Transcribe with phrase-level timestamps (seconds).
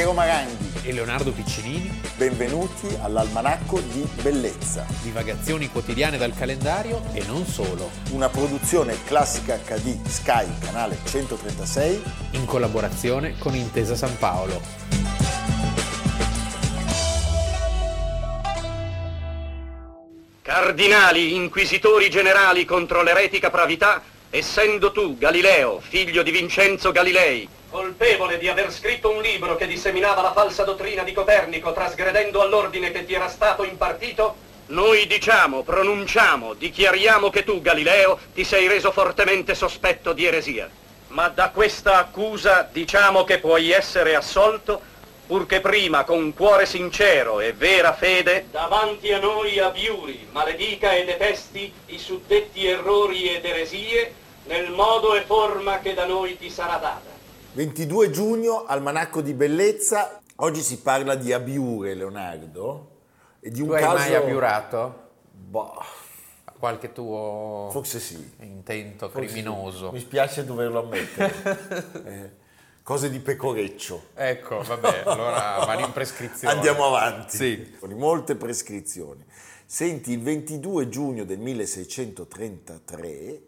[0.00, 2.00] Piero Maranghi e Leonardo Piccinini.
[2.16, 4.86] Benvenuti all'Almanacco di Bellezza.
[5.02, 7.90] Divagazioni quotidiane dal calendario e non solo.
[8.12, 12.02] Una produzione classica HD Sky, canale 136.
[12.30, 14.62] In collaborazione con Intesa San Paolo.
[20.40, 28.48] Cardinali, inquisitori generali contro l'eretica pravità, essendo tu, Galileo, figlio di Vincenzo Galilei, colpevole di
[28.48, 33.14] aver scritto un libro che disseminava la falsa dottrina di Copernico, trasgredendo all'ordine che ti
[33.14, 40.12] era stato impartito, noi diciamo, pronunciamo, dichiariamo che tu, Galileo, ti sei reso fortemente sospetto
[40.12, 40.68] di eresia.
[41.08, 44.80] Ma da questa accusa diciamo che puoi essere assolto
[45.26, 51.72] purché prima con cuore sincero e vera fede davanti a noi abiuri, maledica e detesti
[51.86, 54.14] i suddetti errori ed eresie
[54.46, 57.09] nel modo e forma che da noi ti sarà data.
[57.52, 60.20] 22 giugno, Almanacco di Bellezza.
[60.36, 62.98] Oggi si parla di abiure, Leonardo.
[63.40, 63.88] E di un tu caso...
[63.88, 65.08] hai mai abiurato?
[65.32, 65.82] Boh.
[66.56, 68.34] Qualche tuo Forse sì.
[68.40, 69.88] intento Forse criminoso.
[69.88, 69.94] Sì.
[69.94, 71.98] Mi spiace doverlo ammettere.
[72.06, 72.30] eh,
[72.84, 74.10] cose di pecoreccio.
[74.14, 76.54] Ecco, vabbè, allora vanno in prescrizione.
[76.54, 77.36] Andiamo avanti.
[77.36, 77.74] Sì.
[77.80, 79.24] Con molte prescrizioni.
[79.66, 83.42] Senti, il 22 giugno del 1633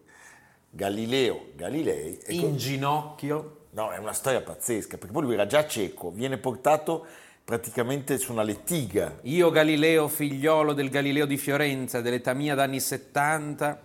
[0.70, 2.19] Galileo Galilei...
[2.28, 7.06] In ginocchio No, è una storia pazzesca, perché poi lui era già cieco, viene portato
[7.42, 9.16] praticamente su una lettiga.
[9.22, 13.80] Io Galileo, figliolo del Galileo di Fiorenza, dell'età mia d'anni 70,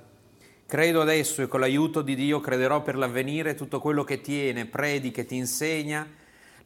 [0.66, 5.22] credo adesso e con l'aiuto di Dio crederò per l'avvenire tutto quello che tiene, predica
[5.22, 6.06] e ti insegna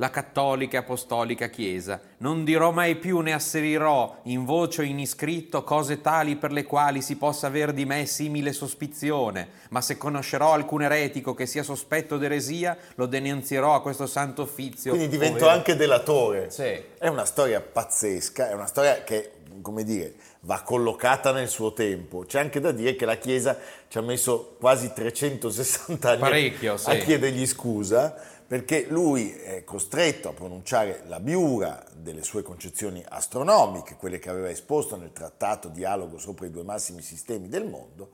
[0.02, 2.02] la cattolica e apostolica Chiesa.
[2.18, 6.64] Non dirò mai più né asserirò in voce o in iscritto cose tali per le
[6.64, 11.62] quali si possa aver di me simile sospizione, ma se conoscerò alcun eretico che sia
[11.62, 14.90] sospetto d'eresia, lo denunzierò a questo santo uffizio.
[14.94, 15.52] Quindi divento ovvero...
[15.52, 16.50] anche delatore.
[16.50, 16.82] Sì.
[16.98, 22.24] È una storia pazzesca, è una storia che, come dire, va collocata nel suo tempo.
[22.26, 23.56] C'è anche da dire che la Chiesa
[23.88, 26.98] ci ha messo quasi 360 anni Parecchio, a sì.
[26.98, 34.20] chiedergli scusa perché lui è costretto a pronunciare la biura delle sue concezioni astronomiche, quelle
[34.20, 38.12] che aveva esposto nel trattato Dialogo sopra i due massimi sistemi del mondo,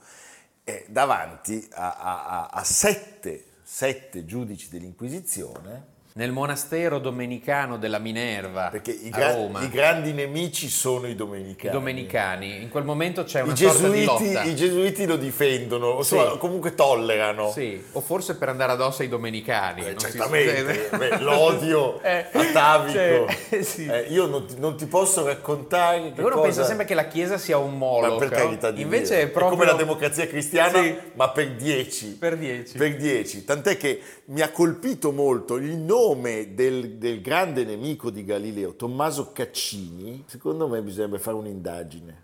[0.64, 8.90] eh, davanti a, a, a sette, sette giudici dell'Inquisizione nel monastero domenicano della Minerva Perché
[8.90, 9.62] i, gra- Roma.
[9.62, 11.70] i grandi nemici sono i domenicani.
[11.70, 14.50] I domenicani, in quel momento c'è una I sorta gesuiti.
[14.50, 16.16] I gesuiti lo difendono, sì.
[16.16, 17.52] insomma, comunque tollerano.
[17.52, 19.86] Sì, o forse per andare addosso ai domenicani.
[19.86, 20.90] Eh, certamente.
[20.98, 22.94] Beh, l'odio eh, atavico.
[22.98, 23.86] Cioè, sì.
[23.86, 26.42] eh, io non ti, non ti, posso raccontare che Uno cosa...
[26.42, 28.14] pensa sempre che la Chiesa sia un moloch.
[28.14, 29.26] Ma per carità di Invece Dio.
[29.26, 29.54] è proprio...
[29.54, 30.96] È come la democrazia cristiana, sì.
[31.14, 32.08] ma per dieci.
[32.08, 32.76] Per dieci.
[32.76, 33.46] Per dieci.
[33.46, 39.32] Tant'è che mi ha colpito molto il nome del del, grande nemico di Galileo, Tommaso
[39.32, 42.16] Caccini, secondo me bisognerebbe fare un'indagine,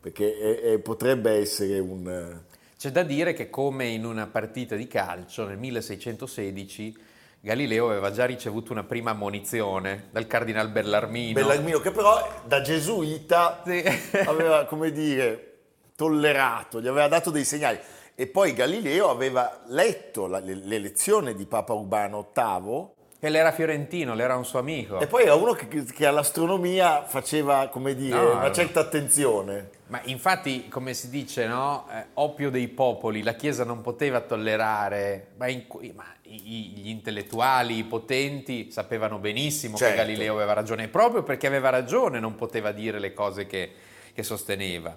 [0.00, 2.40] perché è, è, potrebbe essere un...
[2.76, 6.96] C'è da dire che come in una partita di calcio nel 1616
[7.40, 11.34] Galileo aveva già ricevuto una prima ammonizione dal cardinal Bellarmino.
[11.34, 13.82] Bellarmino, che però da gesuita sì.
[14.26, 15.58] aveva, come dire,
[15.94, 17.78] tollerato, gli aveva dato dei segnali.
[18.14, 22.88] E poi Galileo aveva letto la, l'elezione di Papa Urbano VIII
[23.20, 25.00] che l'era fiorentino, l'era un suo amico.
[25.00, 29.70] E poi era uno che, che all'astronomia faceva, come dire, no, una certa attenzione.
[29.88, 31.86] Ma infatti, come si dice, no?
[31.90, 35.64] Eh, oppio dei popoli, la Chiesa non poteva tollerare, ma, in,
[35.94, 39.96] ma gli intellettuali, i potenti sapevano benissimo certo.
[39.96, 43.72] che Galileo aveva ragione, e proprio perché aveva ragione non poteva dire le cose che,
[44.12, 44.96] che sosteneva.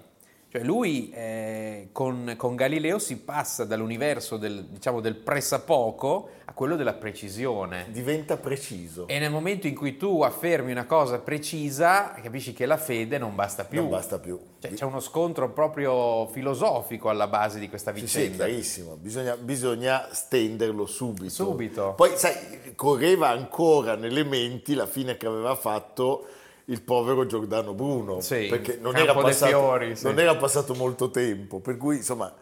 [0.52, 6.94] Cioè lui eh, con, con, Galileo si passa dall'universo del, diciamo, del pressapoco quello della
[6.94, 7.86] precisione.
[7.90, 9.06] Diventa preciso.
[9.08, 13.34] E nel momento in cui tu affermi una cosa precisa, capisci che la fede non
[13.34, 13.80] basta più.
[13.80, 14.38] Non basta più.
[14.60, 18.18] Cioè, c'è uno scontro proprio filosofico alla base di questa vicenda.
[18.18, 18.96] Sì, sì chiarissimo.
[18.96, 21.30] Bisogna, bisogna stenderlo subito.
[21.30, 21.94] Subito.
[21.96, 26.26] Poi, sai, correva ancora nelle menti la fine che aveva fatto
[26.66, 30.04] il povero Giordano Bruno, sì, perché non era, passato, fiori, sì.
[30.04, 32.32] non era, passato, molto tempo, per cui insomma,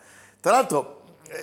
[0.41, 1.00] tra l'altro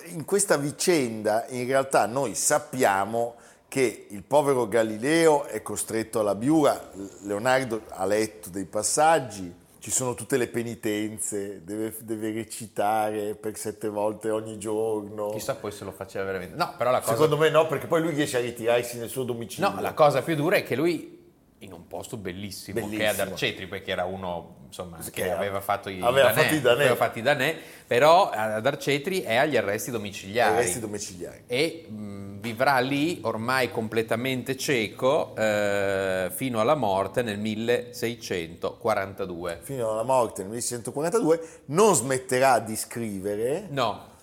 [0.08, 3.36] in questa vicenda in realtà noi sappiamo
[3.68, 6.90] che il povero Galileo è costretto alla biura,
[7.24, 13.88] Leonardo ha letto dei passaggi, ci sono tutte le penitenze, deve, deve, recitare per sette
[13.90, 15.30] volte ogni giorno.
[15.30, 16.56] Chissà poi se lo faceva veramente.
[16.56, 17.14] No, però la cosa...
[17.14, 19.70] Secondo me no, perché poi lui riesce a ritirarsi nel suo domicilio.
[19.70, 21.17] No, la cosa più dura è che lui
[21.60, 23.00] in un posto bellissimo, Bellissimo.
[23.02, 26.42] che è ad Arcetri, perché era uno insomma, Che che aveva fatto i aveva danè,
[26.44, 26.76] fatto i danè.
[26.82, 27.58] aveva fatto i danè,
[27.88, 31.44] però ad Arcetri è agli arresti domiciliari Arresti domiciliari.
[31.48, 39.60] e mh, vivrà lì ormai completamente cieco eh, fino alla morte nel 1642.
[39.64, 44.16] Fino alla morte nel 1642 non smetterà di scrivere No,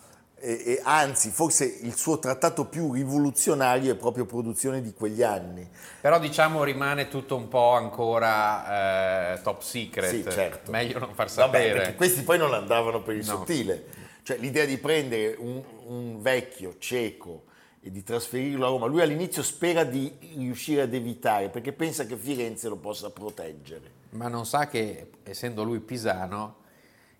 [0.44, 5.66] e, e anzi forse il suo trattato più rivoluzionario è proprio produzione di quegli anni.
[6.02, 10.70] però diciamo rimane tutto un po' ancora eh, top secret, Sì, certo.
[10.70, 11.72] meglio non far Vabbè, sapere.
[11.72, 13.36] perché questi poi non andavano per il No.
[13.38, 13.86] sottile.
[14.22, 17.44] Cioè l'idea di prendere un, un vecchio cieco
[17.80, 22.16] e di trasferirlo a Roma, lui all'inizio spera di riuscire ad evitare perché pensa che
[22.16, 24.02] Firenze lo possa proteggere.
[24.10, 26.56] Ma non sa che, essendo lui pisano,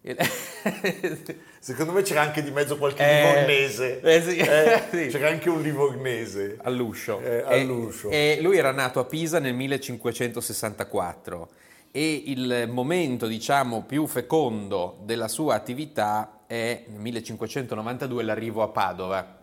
[1.60, 4.00] Secondo me c'era anche di mezzo qualche Eh, livornese.
[4.02, 5.06] eh sì, Eh, sì.
[5.08, 6.58] C'era anche un livornese.
[6.62, 7.20] all'uscio.
[7.20, 8.10] Eh, E- all'uscio.
[8.10, 11.48] E, lui era nato a Pisa nel 1564
[11.90, 19.38] e il momento, diciamo, più fecondo della sua attività è nel 1592 l'arrivo a Padova.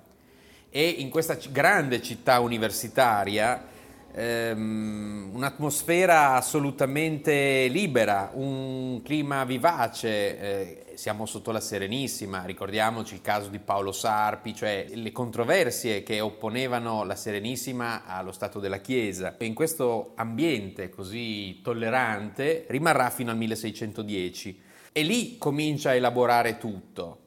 [0.70, 3.66] E in questa grande città universitaria
[4.14, 13.50] ehm, un'atmosfera assolutamente libera, un clima vivace, eh, siamo sotto la Serenissima, ricordiamoci il caso
[13.50, 19.38] di Paolo Sarpi, cioè le controversie che opponevano la Serenissima allo Stato della Chiesa.
[19.38, 24.62] E in questo ambiente così tollerante rimarrà fino al 1610
[24.92, 27.20] e lì comincia a elaborare tutto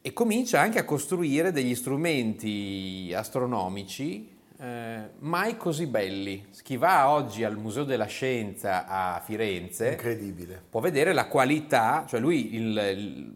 [0.00, 6.46] e comincia anche a costruire degli strumenti astronomici eh, mai così belli.
[6.62, 10.60] Chi va oggi al Museo della Scienza a Firenze Incredibile.
[10.68, 13.34] può vedere la qualità, cioè lui il, il-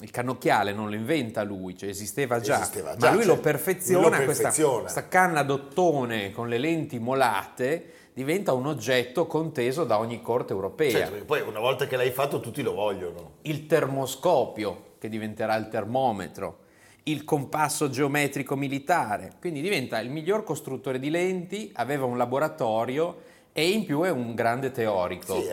[0.00, 3.40] il cannocchiale non lo inventa lui, cioè esisteva già, Esisteva già, ma lui cioè, lo
[3.40, 4.80] perfeziona, lui lo questa- perfeziona.
[4.80, 10.90] questa canna d'ottone con le lenti molate diventa un oggetto conteso da ogni corte europea
[10.90, 13.36] Certo, poi una volta che l'hai fatto tutti lo vogliono.
[13.42, 16.58] il termoscopio, che diventerà il termometro,
[17.08, 23.22] il compasso geometrico militare, quindi diventa il miglior costruttore di lenti, aveva un laboratorio
[23.52, 25.40] e in più è un grande teorico.
[25.40, 25.48] Sì,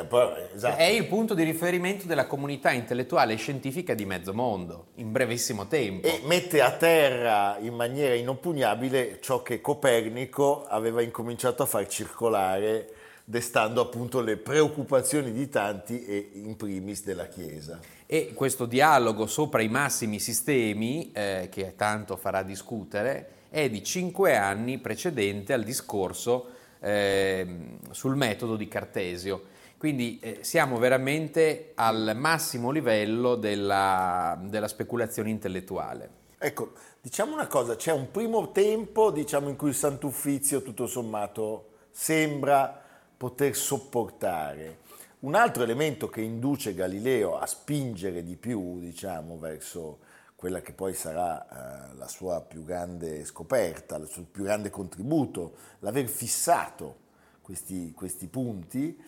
[0.56, 0.78] esatto.
[0.78, 5.68] È il punto di riferimento della comunità intellettuale e scientifica di mezzo mondo, in brevissimo
[5.68, 6.08] tempo.
[6.08, 12.94] E mette a terra in maniera inoppugnabile ciò che Copernico aveva incominciato a far circolare,
[13.24, 17.80] destando appunto le preoccupazioni di tanti e in primis della Chiesa.
[18.14, 24.36] E questo dialogo sopra i massimi sistemi, eh, che tanto farà discutere, è di cinque
[24.36, 26.50] anni precedente al discorso
[26.80, 29.46] ehm, sul metodo di Cartesio.
[29.80, 36.10] Quindi eh, siamo veramente al massimo livello della, della speculazione intellettuale.
[36.38, 41.70] Ecco, diciamo una cosa, c'è un primo tempo diciamo, in cui il Sant'Uffizio tutto sommato
[41.90, 42.80] sembra
[43.18, 44.82] poter sopportare.
[45.24, 50.00] Un altro elemento che induce Galileo a spingere di più, diciamo, verso
[50.36, 55.54] quella che poi sarà eh, la sua più grande scoperta, il suo più grande contributo,
[55.80, 56.98] l'aver fissato
[57.42, 59.02] questi, questi punti,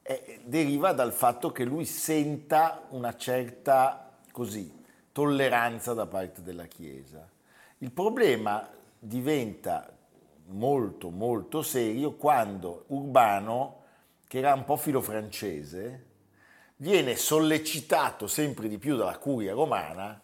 [0.00, 4.72] eh, deriva dal fatto che lui senta una certa così,
[5.12, 7.28] tolleranza da parte della Chiesa.
[7.76, 8.66] Il problema
[8.98, 9.86] diventa
[10.46, 13.80] molto molto serio quando Urbano,
[14.32, 16.04] che era un po' filo francese,
[16.76, 20.18] viene sollecitato sempre di più dalla curia romana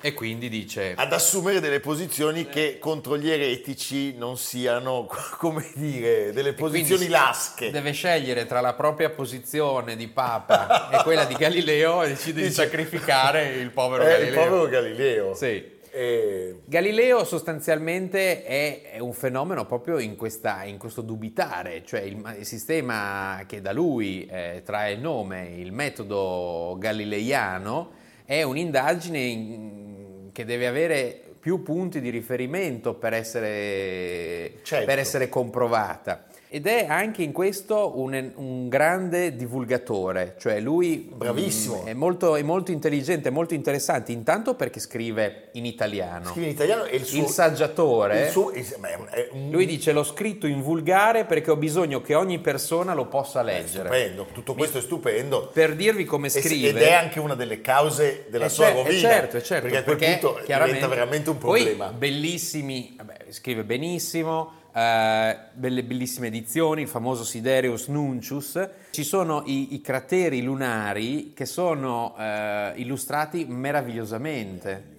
[0.00, 0.92] E quindi dice...
[0.96, 7.72] ad assumere delle posizioni che contro gli eretici non siano, come dire, delle posizioni lasche.
[7.72, 12.46] Deve scegliere tra la propria posizione di Papa e quella di Galileo e decide di
[12.46, 14.28] Dice- sacrificare il povero Eh, Galileo.
[14.28, 15.34] il povero Galileo.
[15.34, 15.73] Sì.
[15.96, 22.20] Eh, Galileo sostanzialmente è, è un fenomeno proprio in, questa- in questo dubitare, cioè il,
[22.36, 27.92] il sistema che da lui eh, trae il nome, il metodo galileiano,
[28.24, 34.86] è un'indagine in- che deve avere più punti di riferimento per essere, Certo.
[34.86, 36.24] per essere comprovata.
[36.54, 41.82] Ed è anche in questo un, un grande divulgatore, cioè lui Bravissimo.
[41.82, 46.26] mm, è molto, è molto intelligente, è molto interessante, intanto perché scrive in italiano.
[46.26, 47.22] scrive in italiano e il suo...
[47.22, 51.50] Il saggiatore, il suo- il- è un- è lui dice l'ho scritto in vulgare perché
[51.50, 53.88] ho bisogno che ogni persona lo possa è leggere.
[53.88, 55.50] stupendo, tutto questo è stupendo.
[55.52, 56.68] Per dirvi come scrive...
[56.68, 59.00] Ed è anche una delle cause della Eh, sua cer- eh, rovina.
[59.08, 61.90] certo, eh, certo, perché a quel punto chiaramente- diventa veramente un Poi, problema.
[61.90, 68.68] bellissimi, vabbè, scrive benissimo, eh, bellissime edizioni, il famoso Siderius Nuncius.
[68.90, 74.92] Ci sono i, i crateri lunari che sono eh, illustrati meravigliosamente.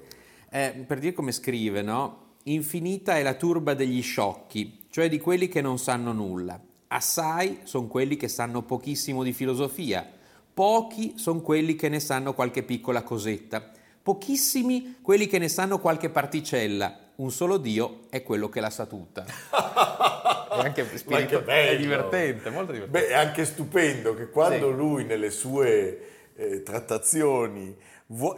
[0.50, 2.24] Eh, per dire come scrive, no?
[2.44, 6.60] Infinita è la turba degli sciocchi, cioè di quelli che non sanno nulla.
[6.88, 10.08] assai sono quelli che sanno pochissimo di filosofia,
[10.54, 16.10] pochi sono quelli che ne sanno qualche piccola cosetta, pochissimi quelli che ne sanno qualche
[16.10, 19.26] particella, un solo Dio è quello che la sa tutta.
[19.26, 23.08] è anche, spirito, è divertente, molto divertente.
[23.08, 24.76] Beh, è anche stupendo che quando sì.
[24.76, 26.00] lui nelle sue
[26.36, 27.78] eh, trattazioni,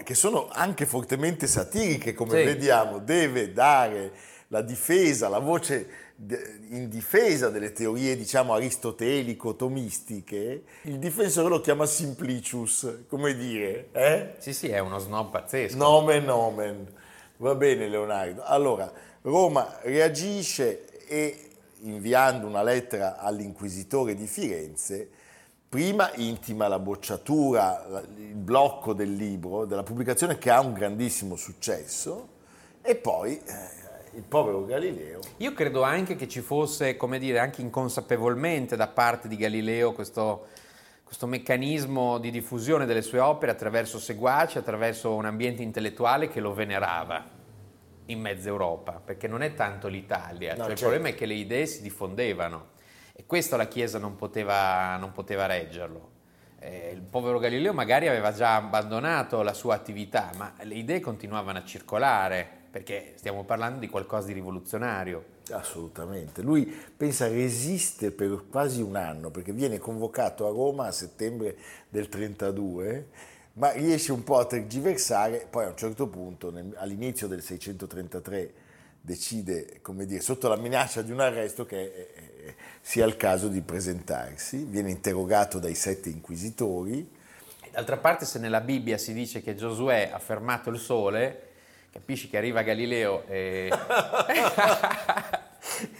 [0.03, 2.43] che sono anche fortemente satiriche, come sì.
[2.43, 4.11] vediamo, deve dare
[4.49, 6.05] la difesa, la voce
[6.69, 14.33] in difesa delle teorie, diciamo, aristotelico-tomistiche, il difensore lo chiama simplicius, come dire, eh?
[14.39, 15.77] Sì, sì, è uno snob pazzesco.
[15.77, 16.87] Nomen omen.
[17.37, 18.43] Va bene, Leonardo.
[18.43, 18.91] Allora,
[19.21, 21.49] Roma reagisce e
[21.81, 25.07] inviando una lettera all'inquisitore di Firenze,
[25.69, 32.35] prima intima la bocciatura, il blocco del libro, della pubblicazione che ha un grandissimo successo,
[32.81, 35.19] e poi eh, il povero Galileo.
[35.37, 40.47] Io credo anche che ci fosse, come dire, anche inconsapevolmente da parte di Galileo questo,
[41.07, 46.53] questo meccanismo di diffusione delle sue opere attraverso seguaci, attraverso un ambiente intellettuale che lo
[46.53, 47.23] venerava
[48.07, 50.71] in mezza Europa, perché non è tanto l'Italia, no, cioè certo.
[50.73, 52.71] il problema è che le idee si diffondevano
[53.13, 56.11] e questo la Chiesa non poteva, non poteva reggerlo.
[56.59, 61.59] Eh, il povero Galileo magari aveva già abbandonato la sua attività, ma le idee continuavano
[61.59, 65.35] a circolare perché stiamo parlando di qualcosa di rivoluzionario.
[65.49, 66.43] Assolutamente.
[66.43, 71.57] Lui pensa resiste per quasi un anno perché viene convocato a Roma a settembre
[71.89, 73.07] del 32,
[73.53, 78.53] ma riesce un po' a tergiversare, poi a un certo punto, all'inizio del 633,
[79.01, 84.65] decide, come dire, sotto la minaccia di un arresto che sia il caso di presentarsi,
[84.65, 87.09] viene interrogato dai sette inquisitori.
[87.71, 91.41] D'altra parte se nella Bibbia si dice che Giosuè ha fermato il sole,
[91.97, 93.71] capisci che arriva Galileo e...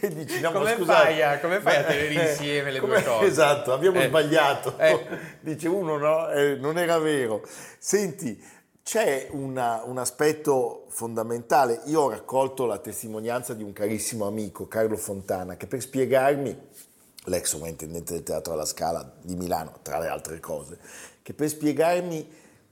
[0.00, 3.26] e dici no, come, fai a, come fai a tenere insieme le due cose?
[3.26, 4.06] Esatto, abbiamo eh.
[4.06, 4.78] sbagliato.
[4.78, 5.06] Eh.
[5.40, 7.42] Dice uno no, eh, non era vero.
[7.78, 8.40] Senti,
[8.84, 11.80] c'è una, un aspetto fondamentale.
[11.86, 16.56] Io ho raccolto la testimonianza di un carissimo amico, Carlo Fontana, che per spiegarmi,
[17.24, 20.78] l'ex sovrintendente del Teatro alla Scala di Milano, tra le altre cose,
[21.22, 22.30] che per spiegarmi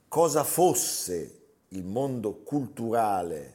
[0.09, 3.55] cosa fosse il mondo culturale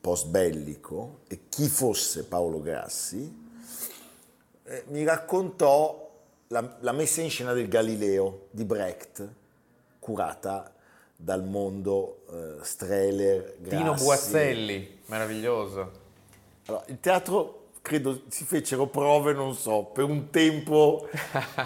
[0.00, 3.48] post-bellico e chi fosse Paolo Grassi,
[4.64, 6.08] eh, mi raccontò
[6.48, 9.28] la, la, messa in scena del Galileo di Brecht,
[9.98, 10.72] curata
[11.14, 13.76] dal mondo eh, Streller, Grassi.
[13.76, 15.92] Tino Buazzelli, meraviglioso.
[16.66, 21.08] Allora, il teatro, credo, si fecero prove, non so, per un tempo,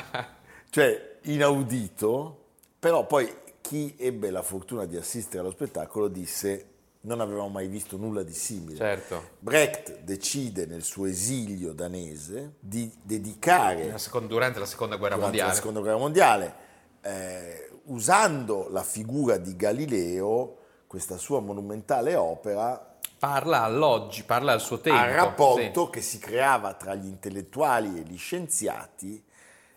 [0.70, 2.38] cioè inaudito,
[2.78, 3.32] però poi
[3.64, 8.34] chi ebbe la fortuna di assistere allo spettacolo disse non avevamo mai visto nulla di
[8.34, 8.76] simile.
[8.76, 9.30] Certo.
[9.38, 13.96] Brecht decide nel suo esilio danese di dedicare...
[13.96, 15.48] Seconda, durante la seconda guerra mondiale.
[15.48, 16.54] La seconda guerra mondiale
[17.00, 22.90] eh, usando la figura di Galileo, questa sua monumentale opera...
[23.16, 25.00] Parla all'oggi, parla al suo tempo.
[25.00, 25.90] Al rapporto sì.
[25.90, 29.24] che si creava tra gli intellettuali e gli scienziati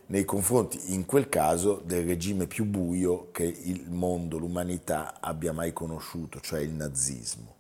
[0.08, 5.74] nei confronti, in quel caso, del regime più buio che il mondo, l'umanità abbia mai
[5.74, 7.56] conosciuto, cioè il nazismo.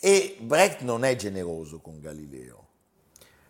[0.00, 2.66] E Brecht non è generoso con Galileo,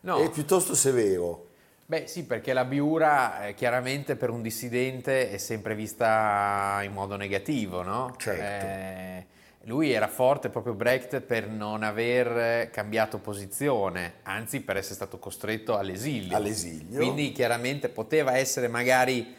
[0.01, 0.19] no.
[0.19, 1.49] è piuttosto severo.
[1.87, 7.17] Beh sì, perché la biura eh, chiaramente per un dissidente è sempre vista in modo
[7.17, 8.15] negativo, no?
[8.17, 8.67] Certo.
[8.67, 9.27] Eh,
[9.65, 15.77] lui era forte proprio Brecht per non aver cambiato posizione, anzi per essere stato costretto
[15.77, 16.37] all'esilio.
[16.37, 16.99] All'esilio.
[16.99, 19.35] Quindi chiaramente poteva essere magari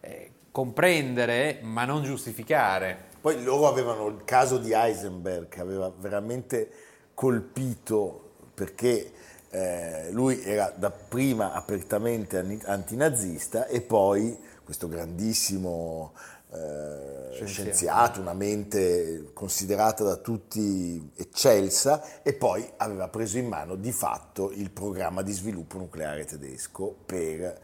[0.00, 3.08] eh, comprendere ma non giustificare.
[3.20, 6.70] Poi loro avevano il caso di Heisenberg che aveva veramente
[7.14, 9.12] colpito perché
[9.50, 16.12] eh, lui era dapprima apertamente antinazista e poi questo grandissimo
[16.52, 23.92] eh, scienziato, una mente considerata da tutti eccelsa e poi aveva preso in mano di
[23.92, 27.58] fatto il programma di sviluppo nucleare tedesco per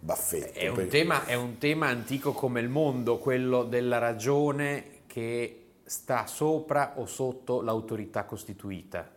[0.00, 0.58] Baffetto.
[0.58, 0.86] È un, per...
[0.86, 7.06] tema, è un tema antico come il mondo, quello della ragione che sta sopra o
[7.06, 9.16] sotto l'autorità costituita.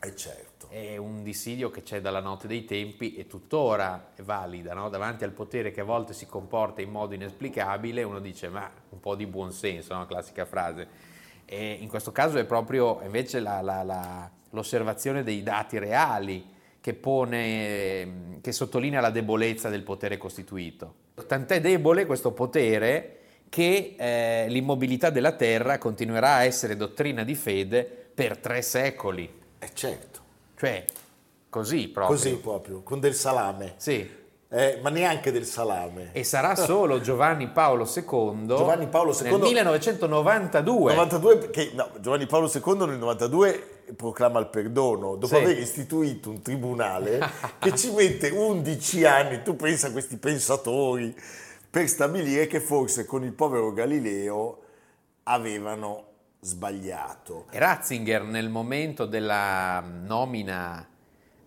[0.00, 0.68] Eh certo.
[0.68, 4.88] È un dissidio che c'è dalla notte dei tempi e tuttora è valida, no?
[4.88, 9.00] davanti al potere che a volte si comporta in modo inesplicabile, uno dice ma un
[9.00, 10.06] po' di buonsenso, no?
[10.06, 10.86] classica frase.
[11.44, 16.44] E in questo caso è proprio invece la, la, la, l'osservazione dei dati reali
[16.80, 20.94] che, pone, che sottolinea la debolezza del potere costituito.
[21.26, 23.14] Tant'è debole questo potere
[23.48, 27.82] che eh, l'immobilità della terra continuerà a essere dottrina di fede
[28.14, 29.37] per tre secoli.
[29.58, 30.20] Eh certo.
[30.56, 30.84] Cioè,
[31.48, 32.16] così proprio.
[32.16, 33.74] Così proprio, con del salame.
[33.76, 34.16] Sì.
[34.50, 36.10] Eh, ma neanche del salame.
[36.12, 40.94] E sarà solo Giovanni Paolo II, Giovanni Paolo II nel 1992.
[40.94, 45.42] 92, che, no, Giovanni Paolo II nel 92 proclama il perdono dopo Sì.
[45.42, 47.20] aver istituito un tribunale
[47.58, 51.14] che ci mette 11 anni, tu pensa a questi pensatori,
[51.70, 54.60] per stabilire che forse con il povero Galileo
[55.24, 56.04] avevano
[56.40, 57.46] sbagliato.
[57.50, 60.86] Ratzinger nel momento della nomina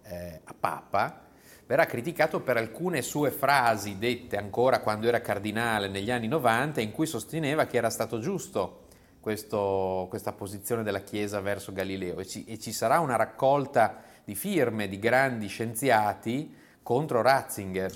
[0.03, 1.21] eh, a Papa
[1.65, 6.91] verrà criticato per alcune sue frasi dette ancora quando era cardinale negli anni 90 in
[6.91, 8.87] cui sosteneva che era stato giusto
[9.21, 14.35] questo- questa posizione della Chiesa verso Galileo e ci, e ci sarà una raccolta di
[14.35, 17.91] firme di grandi scienziati contro Ratzinger.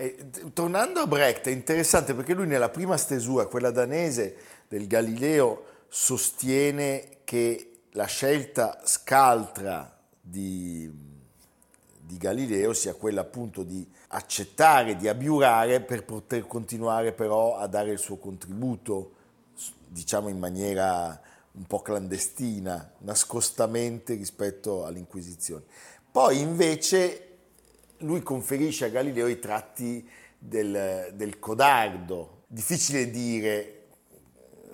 [0.00, 4.34] E, t- tornando a Brecht, è interessante perché lui nella prima stesura, quella danese
[4.66, 10.90] del Galileo, sostiene che la scelta scaltra di,
[12.00, 17.90] di Galileo sia quella appunto di accettare, di abiurare per poter continuare però a dare
[17.90, 19.12] il suo contributo,
[19.86, 21.20] diciamo in maniera
[21.52, 25.64] un po' clandestina, nascostamente rispetto all'Inquisizione.
[26.10, 27.29] Poi invece
[28.00, 32.42] lui conferisce a Galileo i tratti del, del codardo.
[32.46, 33.74] Difficile dire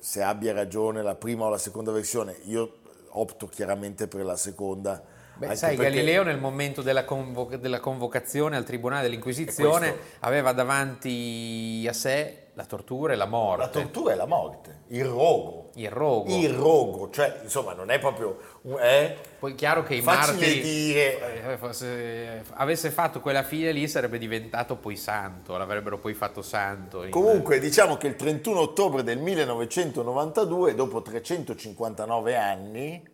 [0.00, 2.36] se abbia ragione la prima o la seconda versione.
[2.44, 2.78] Io
[3.10, 5.02] opto chiaramente per la seconda.
[5.36, 10.16] Beh, sai, perché- Galileo nel momento della, convo- della convocazione al Tribunale dell'Inquisizione E questo-
[10.20, 15.04] aveva davanti a sé la tortura e la morte, La tortura è la morte, il
[15.04, 15.68] rogo.
[15.74, 16.30] il rogo.
[16.34, 18.38] Il rogo, cioè insomma non è proprio...
[18.78, 21.58] È Poi è chiaro che i martiri, dire...
[21.60, 27.04] eh, se avesse fatto quella fine lì sarebbe diventato poi santo, l'avrebbero poi fatto santo.
[27.04, 33.06] in- Comunque diciamo che il 31 ottobre del 1992, dopo 359 anni,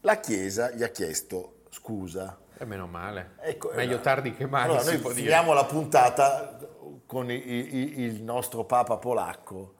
[0.00, 2.36] la Chiesa gli ha chiesto scusa.
[2.58, 3.36] E meno male.
[3.42, 6.58] Ecco, Meglio eh, tardi che mai, allora, noi finiamo la puntata
[7.08, 8.02] con i- i-
[8.66, 9.74] Papa polacco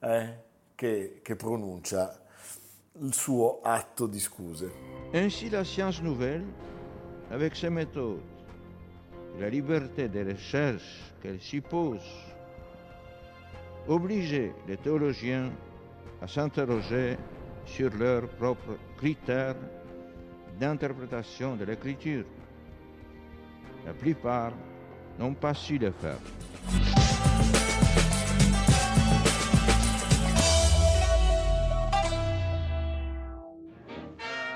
[0.00, 0.34] eh,
[0.74, 2.14] che, pronuncia
[3.62, 4.70] atto di.
[5.14, 6.44] Ainsi, la science nouvelle,
[7.30, 8.20] avec ses méthodes,
[9.38, 12.04] la liberté de recherche qu'elle suppose,
[13.88, 15.50] obligeait les théologiens
[16.20, 17.16] à s'interroger
[17.64, 19.56] sur leurs propres critères
[20.60, 22.26] d'interprétation de l'écriture.
[23.86, 24.52] La plupart
[25.18, 26.20] n'ont pas su le faire.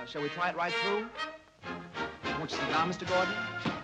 [0.09, 1.07] Shall we try it right through?
[2.39, 3.07] Won't you sit down, Mr.
[3.07, 3.78] Gordon?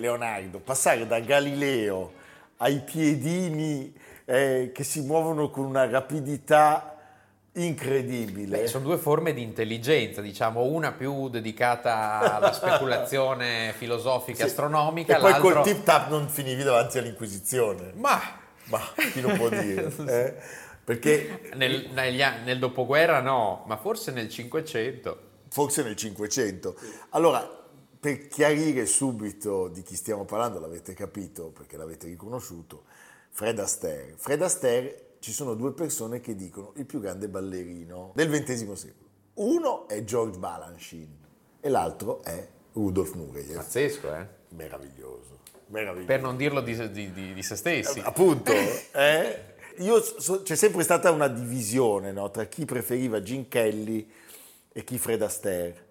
[0.00, 2.12] Leonardo, passare da Galileo
[2.56, 6.96] ai piedini eh, che si muovono con una rapidità
[7.52, 8.60] incredibile.
[8.60, 14.50] Beh, sono due forme di intelligenza, diciamo, una più dedicata alla speculazione filosofica Sì.
[14.50, 15.52] astronomica, E poi l'altro...
[15.54, 17.92] col tip tap non finivi davanti all'Inquisizione.
[17.96, 18.20] Ma
[18.66, 18.80] Ma
[19.12, 19.92] chi lo può dire?
[20.06, 20.34] eh?
[20.84, 25.18] Perché nel, negli nel dopoguerra no, ma forse nel Cinquecento.
[25.48, 26.74] forse nel 500.
[27.10, 27.59] Allora,
[28.00, 32.84] per chiarire subito di chi stiamo parlando, l'avete capito perché l'avete riconosciuto,
[33.28, 34.14] Fred Astaire.
[34.16, 39.08] Fred Astaire ci sono due persone che dicono il più grande ballerino del XX secolo.
[39.34, 41.18] Uno è George Balanchine
[41.60, 43.56] e l'altro è Rudolf Nureyev.
[43.56, 44.26] Pazzesco, eh?
[44.48, 46.06] Meraviglioso, meraviglioso.
[46.06, 48.00] Per non dirlo di, di- di- di se stessi.
[48.00, 48.52] Appunto,
[48.94, 49.44] eh?
[49.76, 54.10] Io so- c'è sempre stata una divisione no, tra chi preferiva Gene Kelly
[54.72, 55.88] e chi Fred Astaire.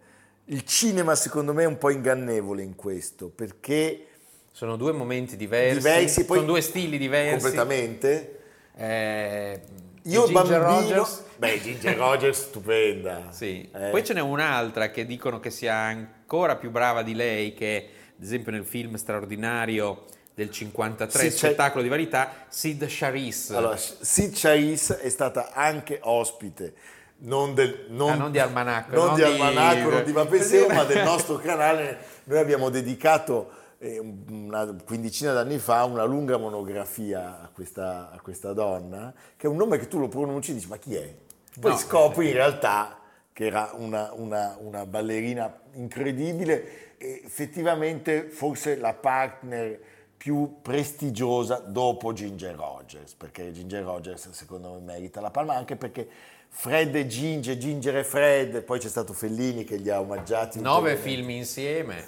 [0.51, 4.05] Il cinema secondo me è un po' ingannevole in questo perché
[4.51, 7.39] Sono due momenti diversi, diversi, sono due stili diversi.
[7.39, 8.39] completamente.
[8.75, 9.59] Eh,
[10.03, 13.27] Io Ginger bambino, Rogers, beh Ginger Rogers stupenda.
[13.31, 13.69] sì.
[13.73, 17.89] Eh, Poi ce n'è un'altra che dicono che sia ancora più brava di lei, che
[18.17, 23.55] ad esempio nel film straordinario del 53, Sì, c'è- Spettacolo di varietà, Sid Charisse.
[23.55, 26.73] Allora, Sid Charisse è stata anche ospite
[27.19, 30.67] non, del, non, Ah, non di Almanacco, non non di di- Almanacco, non di Mapeseo,
[30.67, 31.97] ma del nostro canale.
[32.25, 33.97] Noi abbiamo dedicato eh,
[34.29, 39.55] una quindicina d'anni fa una lunga monografia a questa, a questa donna, che è un
[39.58, 41.13] nome che tu lo pronunci e dici ma chi è?
[41.60, 41.77] Poi No.
[41.77, 42.97] scopri in realtà
[43.34, 49.79] che era una, una- una ballerina incredibile effettivamente forse la partner
[50.17, 56.10] più prestigiosa dopo Ginger Rogers, perché Ginger Rogers secondo me merita la palma, anche perché
[56.49, 60.59] Fred e Ginger, Ginger e Fred, poi c'è stato Fellini che li ha omaggiati.
[60.59, 62.05] Nove film insieme,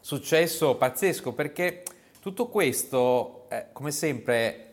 [0.00, 1.84] successo pazzesco perché
[2.20, 4.64] tutto questo, eh, come sempre,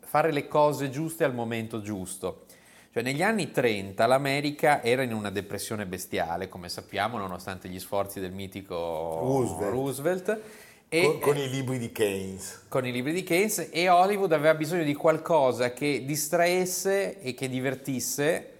[0.00, 2.46] fare le cose giuste al momento giusto.
[2.92, 8.20] Cioè, negli anni 30 l'America era in una depressione bestiale, come sappiamo, nonostante gli sforzi
[8.20, 8.74] del mitico
[9.20, 9.72] Roosevelt.
[9.72, 10.40] Roosevelt,
[10.94, 12.66] e, con, con i libri di Keynes.
[12.68, 17.48] con i libri di Keynes e Hollywood aveva bisogno di qualcosa che distraesse e che
[17.48, 18.50] divertisse,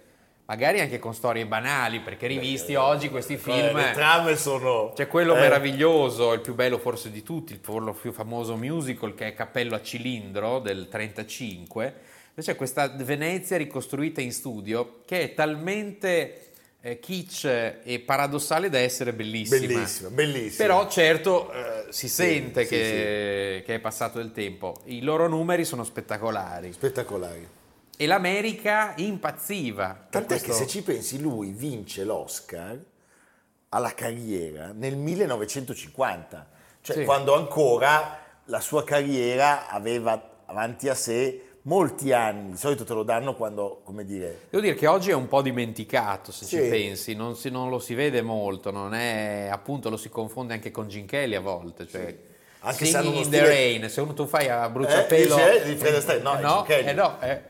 [0.47, 3.55] magari anche con storie banali, perché rivisti oggi questi film...
[3.55, 4.93] Eh, le trame sono...
[4.97, 9.29] C'è quello eh, meraviglioso, il più bello forse di tutti, il più famoso musical che
[9.29, 11.95] è Cappello a cilindro del 35.
[12.37, 16.54] C'è questa Venezia ricostruita in studio che è talmente
[16.87, 19.59] eh, kitsch e paradossale da essere bellissima.
[19.67, 20.67] Bellissima, bellissima.
[20.67, 24.83] Però certo eh, si sente sì, che, che è passato il tempo.
[24.85, 26.75] I loro numeri sono spettacolari.
[26.75, 27.49] Spettacolari.
[27.97, 30.07] E l'America impazziva.
[30.11, 32.79] Tant'è che questo- se ci pensi lui vince l'Oscar
[33.71, 36.51] alla carriera nel 1950,
[36.83, 37.05] cioè Sì.
[37.05, 43.03] quando ancora la sua carriera aveva avanti a sé molti anni, di solito te lo
[43.03, 46.57] danno quando, come dire, Devo dire che oggi è un po' dimenticato se Sì.
[46.63, 50.55] ci pensi, non, si- non lo si vede molto, non è, appunto lo si confonde
[50.55, 51.87] anche con Gin Kelly a volte.
[51.87, 52.17] Cioè,
[52.61, 55.37] Anche se in the Rain, se uno tu fai a bruciapelo...
[55.37, 56.89] Eh, dice, di Fred Astaire, no, eh, è no, Gin Kelly.
[56.89, 57.43] eh, no, eh.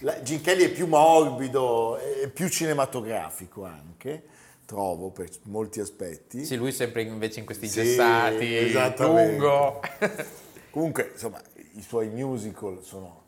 [0.00, 4.22] la- Gin Kelly è più morbido, è più cinematografico anche,
[4.66, 6.44] trovo per molti aspetti.
[6.44, 9.80] Sì, lui sempre invece in questi Sì, gessati, lungo.
[10.70, 11.40] Comunque, insomma,
[11.74, 13.19] i suoi musical sono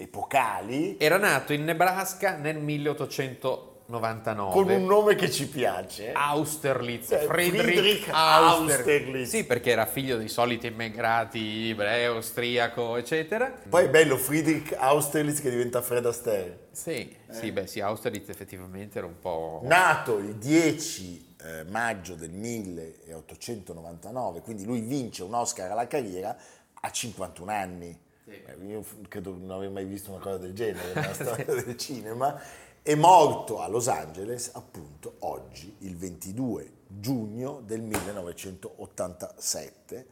[0.00, 4.52] epocali, Era nato in Nebraska nel 1899.
[4.52, 6.12] con un nome che ci piace.
[6.12, 8.76] Austerlitz, Eh, Friedrich, Friedrich Austerlitz.
[8.78, 9.28] Austerlitz.
[9.30, 13.52] Sì, perché era figlio dei soliti immigrati ebreo, austriaco, eccetera.
[13.68, 16.68] Poi è bello Friedrich Austerlitz che diventa Fred Astaire.
[16.70, 17.34] Sì, Eh.
[17.34, 19.62] sì, beh, sì, Austerlitz effettivamente era un po'...
[19.64, 26.36] Nato il 10 eh, maggio del 1899, quindi lui vince un Oscar alla carriera
[26.80, 27.98] a 51 anni.
[28.28, 31.76] Eh, Io credo di non aver mai visto una cosa del genere nella storia del
[31.76, 32.40] cinema.
[32.82, 40.06] È morto a Los Angeles appunto oggi, il 22 giugno del 1987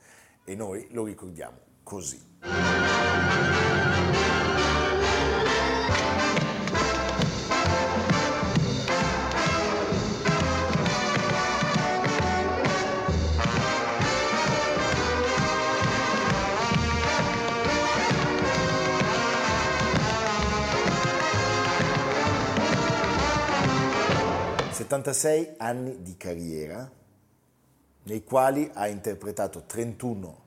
[0.44, 2.22] e noi lo ricordiamo così.
[25.02, 26.90] 76 anni di carriera,
[28.04, 30.40] nei quali ha interpretato 31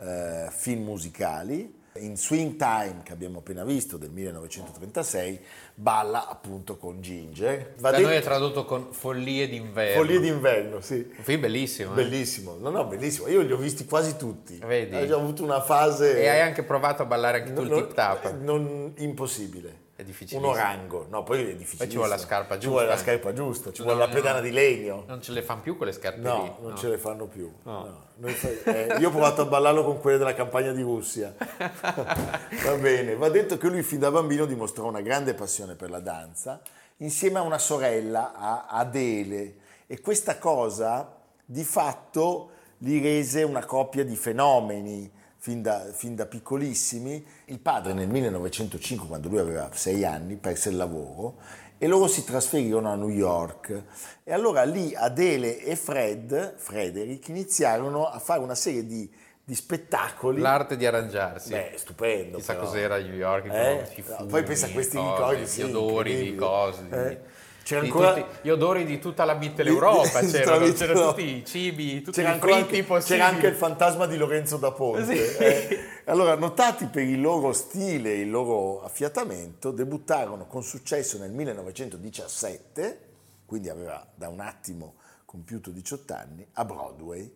[0.00, 1.80] eh, film musicali.
[1.96, 5.38] In Swing Time, che abbiamo appena visto, del 1936,
[5.74, 7.74] balla appunto con Ginger.
[7.80, 10.00] Va Da noi è tradotto con Follie d'inverno.
[10.02, 11.06] Follie d'inverno, sì.
[11.18, 11.92] Un film bellissimo.
[11.92, 11.94] eh?
[11.96, 13.28] Bellissimo, no, no, bellissimo.
[13.28, 14.56] Io li ho visti quasi tutti.
[14.64, 14.96] Vedi?
[14.96, 16.18] Ho già avuto una fase.
[16.18, 18.32] E hai anche provato a ballare anche tu il Non- tip tap.
[18.40, 19.81] Non, impossibile.
[20.02, 20.52] È difficilissimo.
[20.52, 21.88] Un orango, no, poi è difficile.
[21.88, 23.10] ci vuole la scarpa Ci vuole la giusta.
[23.10, 24.12] scarpa giusta, ci No, vuole la no.
[24.14, 25.04] pedana di legno.
[25.06, 26.52] Non ce le fanno più quelle scarpe No, lì.
[26.60, 26.76] non no.
[26.76, 27.50] ce le fanno più.
[27.62, 28.10] no.
[28.24, 31.34] Eh, io ho provato a ballarlo con quelle della campagna di Russia.
[31.96, 35.98] Va bene, va detto che lui fin da bambino dimostrò una grande passione per la
[36.00, 36.60] danza,
[36.98, 44.04] insieme a una sorella, a Adele, e questa cosa di fatto li rese una coppia
[44.04, 45.10] di fenomeni
[45.42, 47.26] fin da, fin da piccolissimi.
[47.46, 51.40] Il padre nel 1905, quando lui aveva sei anni, perse il lavoro
[51.78, 53.82] e loro si trasferirono a New York.
[54.22, 59.10] E allora lì Adele e Fred, Frederick, iniziarono a fare una serie di,
[59.42, 60.40] di spettacoli.
[60.40, 61.50] L'arte di arrangiarsi.
[61.50, 62.36] Beh, stupendo.
[62.36, 62.66] Chissà però.
[62.66, 63.74] cos'era New York, Eh?
[63.96, 66.86] No, fumi, poi pensa a questi ricordi, gli odori di cose.
[66.88, 67.20] Eh,
[67.62, 71.08] c'era di ancora- tutti- gli odori di tutta la Mitteleuropa, c'erano, c'erano no.
[71.10, 74.72] tutti i cibi, tutti C'era, i fritti anche, c'era anche il fantasma di Lorenzo da
[74.72, 75.04] Ponte.
[75.04, 75.36] Sì.
[75.42, 75.78] eh.
[76.06, 82.98] Allora, notati per il loro stile e il loro affiatamento, debuttarono con successo nel 1917,
[83.46, 84.94] quindi aveva da un attimo
[85.24, 87.32] compiuto 18 anni, a Broadway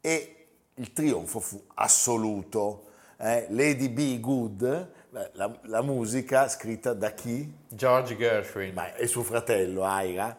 [0.00, 2.84] e il trionfo fu assoluto.
[3.18, 3.46] Eh.
[3.50, 4.90] Lady Be Good,
[5.32, 7.52] la, la musica scritta da chi?
[7.68, 8.72] George Gershwin.
[8.74, 10.36] Ma è suo fratello, Aira.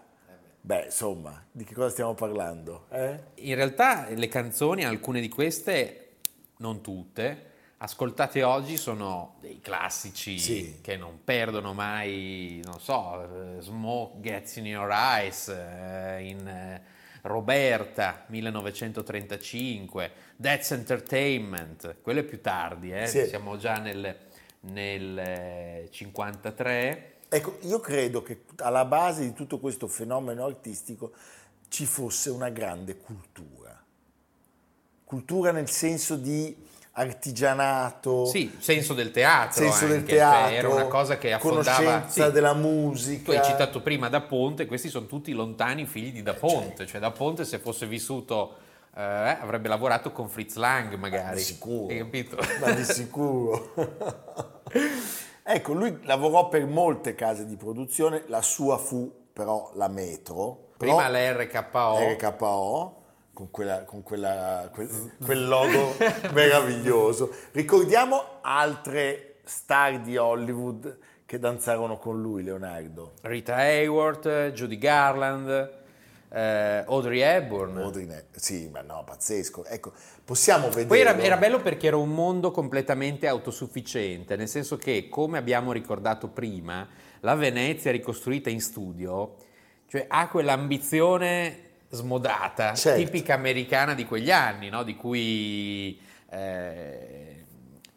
[0.62, 2.86] Beh, insomma, di che cosa stiamo parlando?
[2.89, 3.20] eh?
[3.36, 6.10] In realtà le canzoni, alcune di queste,
[6.58, 7.46] non tutte,
[7.78, 10.80] ascoltate oggi sono dei classici Sì.
[10.82, 13.24] che non perdono mai, non so,
[13.58, 16.82] eh, Smoke Gets in Your Eyes, eh, in eh,
[17.21, 23.08] Roberta 1935, That's Entertainment, quello è più tardi, eh?
[23.08, 23.25] Sì.
[23.27, 24.15] siamo già nel,
[24.62, 27.13] nel eh, 53.
[27.29, 31.12] Ecco, io credo che alla base di tutto questo fenomeno artistico
[31.67, 33.77] ci fosse una grande cultura.
[35.03, 36.67] Cultura nel senso di
[36.99, 39.63] artigianato, Sì, senso del teatro.
[39.63, 41.75] senso del anche, cioè, teatro, era una cosa che affondava...
[41.77, 42.31] conoscenza sì.
[42.31, 43.31] della Tu musica.
[43.31, 47.12] hai citato prima Da Ponte, questi sono tutti lontani figli di Da Ponte, cioè Da
[47.12, 48.55] Ponte se fosse vissuto
[48.95, 51.38] eh, avrebbe lavorato con Fritz Lang magari.
[51.38, 51.91] Di sicuro.
[51.93, 52.38] Hai capito?
[52.59, 53.73] Ma di sicuro.
[55.43, 60.71] ecco, lui lavorò per molte case di produzione, la sua fu però la Metro.
[60.77, 61.97] però Prima l'RKO.
[62.13, 62.98] RKO,
[63.39, 64.89] con, quella- con quella- quel,
[65.23, 65.95] quel logo
[66.34, 67.32] meraviglioso.
[67.52, 73.13] Ricordiamo altre star di Hollywood che danzarono con lui, Leonardo.
[73.21, 75.71] Rita Hayworth, Judy Garland,
[76.32, 77.78] eh, Audrey Hepburn.
[77.78, 79.63] Audrey Sì, ma no, pazzesco.
[79.63, 79.93] Ecco,
[80.25, 80.88] possiamo vedere.
[80.88, 85.71] Poi era, era bello perché era un mondo completamente autosufficiente, nel senso che, come abbiamo
[85.71, 86.86] ricordato prima,
[87.21, 89.36] la Venezia ricostruita in studio,
[89.88, 93.02] cioè ha quell'ambizione smodata, Certo.
[93.02, 94.84] tipica americana di quegli anni, no?
[94.84, 95.99] di cui
[96.30, 97.45] eh,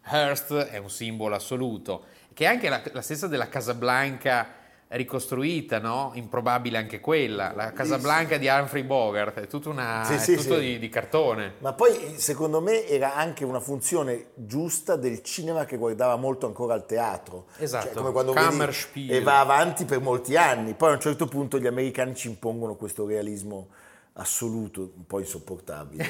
[0.03, 4.61] Hearst è un simbolo assoluto, che è anche la, la stessa della Casablanca
[4.95, 6.11] ricostruita, no?
[6.15, 10.55] improbabile anche quella, la Casablanca di Humphrey Bogart, è, tutta una, Sì, è sì, tutto
[10.55, 10.61] sì.
[10.61, 11.55] Di, di cartone.
[11.59, 16.73] Ma poi secondo me era anche una funzione giusta del cinema che guardava molto ancora
[16.73, 17.47] al teatro.
[17.57, 20.73] Esatto, Cioè, come quando vedi, e va avanti per molti anni.
[20.73, 23.69] Poi a un certo punto gli americani ci impongono questo realismo
[24.13, 26.07] assoluto, un po' insopportabile.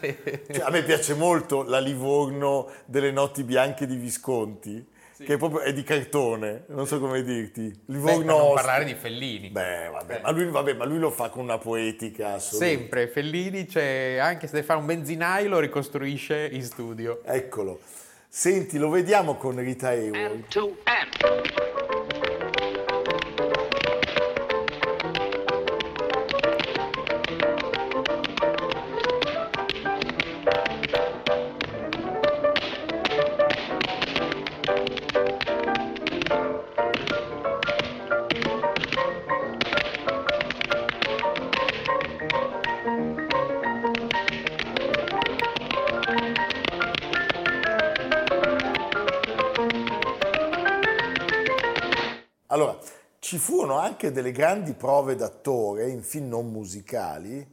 [0.54, 4.86] Cioè, a me piace molto la Livorno delle notti bianche di Visconti,
[5.24, 7.62] che è proprio è di cartone, non so come dirti.
[7.62, 9.48] Beh, Livorno per non parlare di Fellini.
[9.48, 12.66] Beh, vabbè, ma lui, vabbè, ma lui lo fa con una poetica assoluta.
[12.66, 17.22] Sempre, Fellini, c'è, anche se deve fare un benzinaio, lo ricostruisce in studio.
[17.24, 17.80] Eccolo.
[18.28, 21.72] Senti, lo vediamo con Rita Hayworth.
[52.54, 52.78] Allora,
[53.18, 57.44] ci furono anche delle grandi prove d'attore in film non musicali,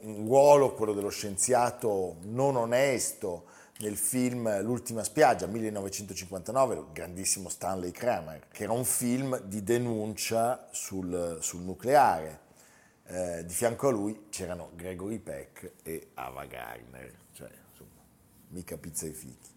[0.00, 3.44] un ruolo, quello dello scienziato non onesto
[3.80, 10.66] nel film L'ultima spiaggia, 1959, il grandissimo Stanley Kramer, che era un film di denuncia
[10.70, 12.40] sul, sul nucleare.
[13.04, 18.00] Eh, di fianco a lui c'erano Gregory Peck e Ava Gardner, cioè insomma,
[18.48, 19.56] mica pizza e fichi.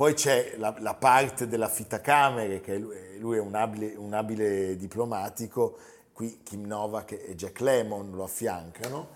[0.00, 4.74] Poi c'è la, la parte della fittacamere, che lui, lui è un abile, un abile
[4.78, 5.76] diplomatico,
[6.14, 9.08] qui Kim Novak e Jack Lemmon lo affiancano.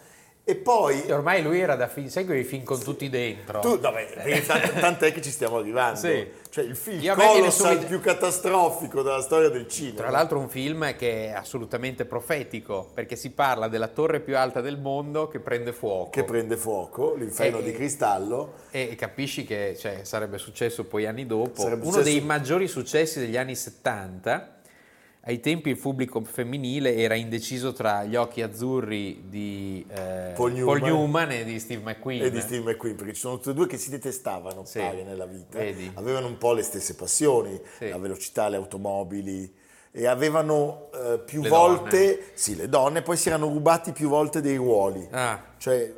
[0.46, 3.61] E poi, E ormai lui era da film, sai quei film con tutti dentro?
[3.61, 5.98] tu, vabbè, tant- tant'è che ci stiamo arrivando.
[5.98, 6.28] Sì.
[6.50, 9.96] Cioè il film Io colossal più catastrofico della storia del cinema.
[9.96, 14.61] Tra l'altro un film che è assolutamente profetico, perché si parla della torre più alta
[14.61, 16.11] del mondo che prende fuoco.
[16.11, 18.52] che prende fuoco, l'inferno Eh, di eh, cristallo.
[18.70, 21.62] E capisci che cioè, sarebbe successo poi anni dopo.
[21.62, 24.57] Sarebbe Uno successo- dei maggiori successi degli anni 70.
[25.27, 30.83] Ai tempi il pubblico femminile era indeciso tra gli occhi azzurri di eh, Paul Newman.
[30.83, 32.25] Newman e di Steve McQueen.
[32.25, 35.03] e di Steve McQueen, perché ci sono tutti e due che si detestavano, Sì, pare,
[35.03, 35.59] nella vita.
[35.59, 35.91] vedi.
[35.95, 37.89] Avevano un po' le stesse passioni, Sì.
[37.89, 39.51] la velocità, le automobili,
[39.91, 44.43] e avevano eh, più Le volte, sì, le donne, poi si erano rubati più volte
[44.43, 45.09] dei ruoli.
[45.11, 45.95] Ah, Cioè,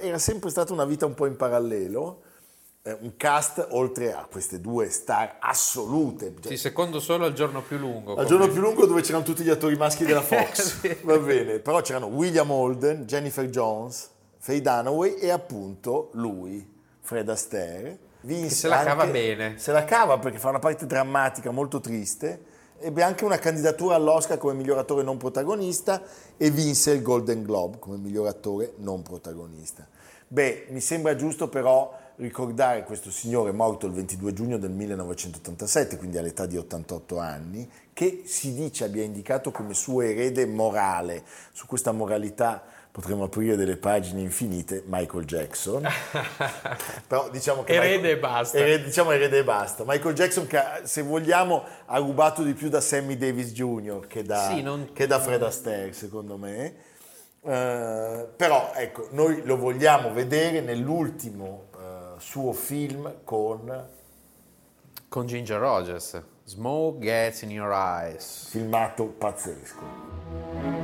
[0.00, 2.21] eh, era sempre stata una vita un po' in parallelo,
[3.00, 6.34] un cast oltre a queste due star assolute.
[6.40, 8.16] Cioè, sì, secondo solo al giorno più lungo.
[8.16, 10.96] al giorno più lungo dove c'erano tutti gli attori maschi della Fox, Sì.
[11.02, 16.68] va bene, però c'erano William Holden, Jennifer Jones, Faye Dunaway e appunto lui,
[17.00, 17.98] Fred Astaire.
[18.22, 19.58] Vinse se la cava anche- bene.
[19.58, 22.50] Se la cava perché fa una parte drammatica molto triste.
[22.84, 26.02] Ebbe anche una candidatura all'Oscar come miglior attore non protagonista
[26.36, 29.86] e vinse il Golden Globe come miglior attore non protagonista.
[30.26, 36.18] Beh, mi sembra giusto però ricordare questo signore morto il 22 giugno del 1987, quindi
[36.18, 41.24] all'età di 88 anni, che si dice abbia indicato come suo erede morale.
[41.52, 45.82] Su questa moralità potremmo aprire delle pagine infinite, Michael Jackson.
[47.06, 48.58] però diciamo che Erede Michael- e basta.
[48.58, 49.82] Erede- diciamo erede e basta.
[49.86, 54.06] Michael Jackson che se vogliamo ha rubato di più da Sammy Davis Jr.
[54.06, 56.90] che da, Sì, non- che da Fred Astaire secondo me.
[57.44, 61.64] Eh, però ecco, noi lo vogliamo vedere nell'ultimo
[62.22, 63.88] suo film con
[65.08, 66.22] Con Ginger Rogers.
[66.44, 68.48] Smoke gets in your eyes.
[68.48, 70.81] filmato pazzesco.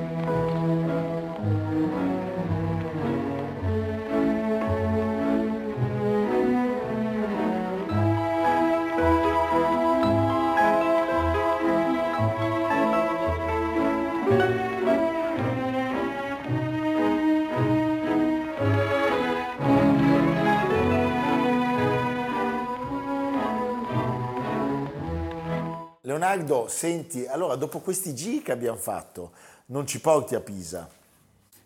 [26.19, 29.31] Leonardo, senti, allora dopo questi giri che abbiamo fatto,
[29.67, 30.89] non ci porti a Pisa?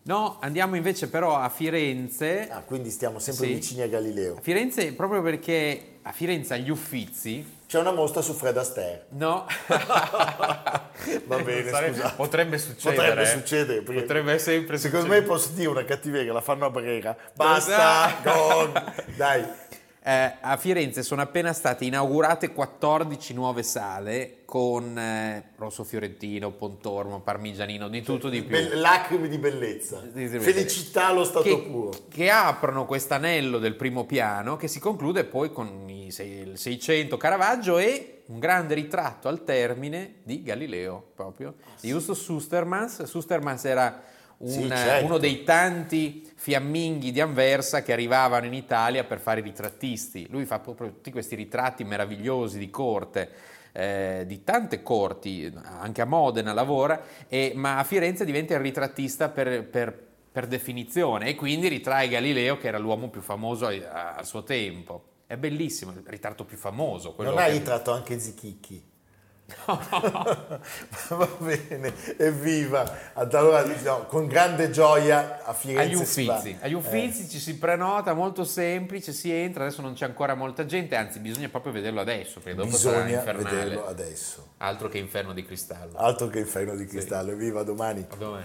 [0.04, 2.48] No, andiamo invece però a Firenze.
[2.50, 3.54] Ah, quindi stiamo sempre Sì.
[3.54, 4.36] vicini a Galileo.
[4.36, 9.06] A Firenze proprio perché a Firenze agli Uffizi C'è una mostra su Fred Astaire.
[9.10, 9.46] No.
[9.68, 12.12] Va bene, scusate.
[12.16, 12.96] Potrebbe succedere.
[12.96, 13.26] Potrebbe eh.
[13.26, 13.80] succedere.
[13.80, 15.26] perché Potrebbe sempre Secondo succedere.
[15.26, 17.16] me posso dire una cattiveria, la fanno a Brera.
[17.34, 19.14] Basta, gong.
[19.16, 19.46] Dai.
[20.04, 27.20] Eh, a Firenze sono appena state inaugurate 14 nuove sale con eh, Rosso Fiorentino, Pontormo,
[27.20, 28.56] Parmigianino, di tutto di più.
[28.56, 30.02] Be- lacrime di bellezza.
[30.12, 31.90] Sì, sì, Felicità allo stato che, puro.
[32.10, 37.16] che aprono quest'anello del primo piano che si conclude poi con i sei- il 600
[37.16, 43.04] Caravaggio e un grande ritratto al termine di Galileo proprio, di Justus Sustermans.
[43.04, 44.02] Sustermans era
[44.42, 45.04] un- Sì, certo.
[45.04, 50.26] uno dei tanti fiamminghi di Anversa che arrivavano in Italia per fare i ritrattisti.
[50.30, 53.30] Lui fa proprio tutti questi ritratti meravigliosi di corte.
[53.74, 55.50] eh, di tante corti,
[55.80, 59.98] anche a Modena lavora, e- ma a Firenze diventa il ritrattista per, per-
[60.30, 65.04] per definizione e quindi ritrae Galileo che era l'uomo più famoso al suo tempo.
[65.26, 67.14] È bellissimo, il ritratto più famoso.
[67.16, 68.82] Non che- ritratto anche Zichicchi?
[69.66, 73.12] Va bene, evviva!
[73.14, 78.44] Allora, diciamo, con grande gioia a Firenze Agli uffizi, agli uffizi ci si prenota, molto
[78.44, 82.56] semplice, si entra, adesso non c'è ancora molta gente, anzi bisogna proprio vederlo adesso, perché
[82.56, 83.50] dopo sarà Bisogna infernale.
[83.50, 84.46] vederlo adesso.
[84.58, 85.96] Altro che inferno di cristallo.
[85.96, 88.06] Altro che inferno di cristallo, evviva domani.
[88.08, 88.44] A domani.